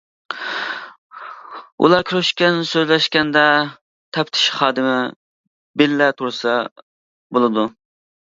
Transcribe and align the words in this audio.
ئۇلار 1.83 2.01
كۆرۈشكەن، 2.11 2.57
سۆزلەشكەندە 2.69 3.43
تەپتىش 4.19 4.47
خادىمى 4.55 4.97
بىللە 5.83 6.09
تۇرسا 6.23 6.57
بولىدۇ. 7.39 7.69